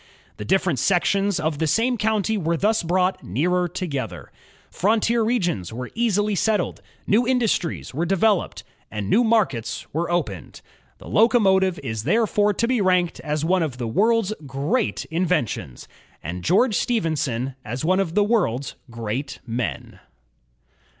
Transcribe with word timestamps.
The 0.37 0.45
different 0.45 0.79
sections 0.79 1.39
of 1.39 1.59
the 1.59 1.67
same 1.67 1.95
county 1.95 2.35
were 2.35 2.57
thus 2.57 2.81
brought 2.81 3.23
nearer 3.23 3.67
together. 3.67 4.31
Frontier 4.71 5.21
regions 5.23 5.71
were 5.71 5.91
easily 5.93 6.33
settled, 6.33 6.81
new 7.05 7.27
industries 7.27 7.93
were 7.93 8.07
developed, 8.07 8.63
and 8.89 9.07
new 9.11 9.23
markets 9.23 9.85
opened. 9.93 10.61
The 10.97 11.07
locomotive 11.07 11.79
is 11.83 12.03
therefore 12.03 12.51
to 12.55 12.67
be 12.67 12.81
ranked 12.81 13.19
as 13.19 13.45
one 13.45 13.61
of 13.61 13.77
the 13.77 13.87
world's 13.87 14.33
great 14.47 15.05
inventions, 15.11 15.87
and 16.23 16.43
George 16.43 16.73
Stephenson 16.73 17.53
as 17.63 17.85
one 17.85 17.99
of 17.99 18.15
the 18.15 18.23
world's 18.23 18.73
great 18.89 19.37
men. 19.45 19.99